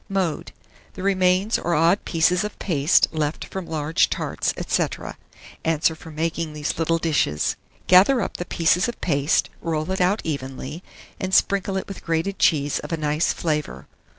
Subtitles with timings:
[0.09, 0.51] Mode.
[0.93, 4.87] The remains or odd pieces of paste left from large tarts, &c.
[5.63, 7.55] answer for making these little dishes.
[7.85, 10.81] Gather up the pieces of paste, roll it out evenly,
[11.19, 13.85] and sprinkle it with grated cheese of a nice flavour.